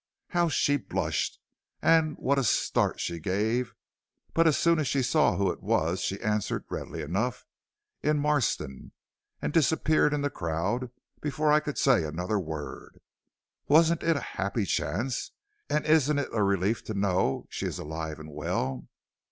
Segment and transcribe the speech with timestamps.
[0.29, 1.37] How she blushed
[1.79, 3.75] and what a start she gave!
[4.33, 7.45] but as soon as she saw who it was she answered readily enough,
[8.01, 8.93] 'In Marston,'
[9.43, 10.89] and disappeared in the crowd
[11.21, 12.99] before I could say another word.
[13.67, 15.33] Wasn't it a happy chance,
[15.69, 18.87] and isn't it a relief to know she is alive and well.